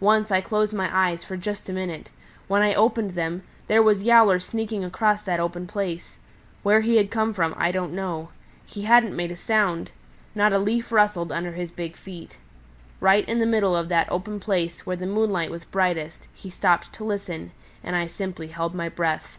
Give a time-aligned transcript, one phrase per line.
[0.00, 2.08] Once I closed my eyes for just a minute.
[2.48, 6.16] When I opened them, there was Yowler sneaking across that open place.
[6.62, 8.30] Where he had come from, I don't know.
[8.64, 9.90] He hadn't made a sound.
[10.34, 12.38] Not a leaf rustled under his big feet.
[13.00, 16.94] Right in the middle of that open place, where the moonlight was brightest, he stopped
[16.94, 17.50] to listen,
[17.84, 19.36] and I simply held my breath."